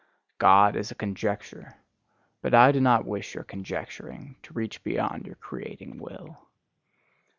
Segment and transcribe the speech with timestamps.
[0.39, 1.75] God is a conjecture:
[2.41, 6.39] but I do not wish your conjecturing to reach beyond your creating will.